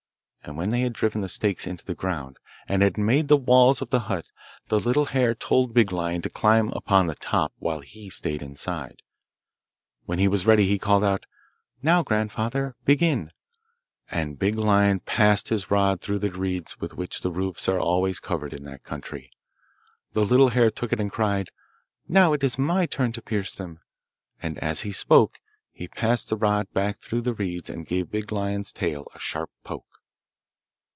[0.43, 3.79] And when they had driven the stakes into the ground, and had made the walls
[3.79, 4.25] of the hut,
[4.69, 9.03] the little hare told Big Lion to climb upon the top while he stayed inside.
[10.07, 11.27] When he was ready he called out,
[11.83, 13.31] 'Now, grandfather, begin,'
[14.09, 18.19] and Big Lion passed his rod through the reeds with which the roofs are always
[18.19, 19.29] covered in that country.
[20.13, 21.49] The little hare took it and cried,
[22.07, 23.79] 'Now it is my turn to pierce them,'
[24.41, 25.39] and as he spoke
[25.71, 29.51] he passed the rod back through the reeds and gave Big Lion's tail a sharp
[29.63, 29.85] poke.